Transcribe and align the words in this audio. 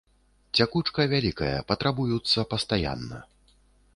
Цякучка 0.63 1.05
вялікая, 1.11 1.59
патрабуюцца 1.71 2.45
пастаянна. 2.53 3.21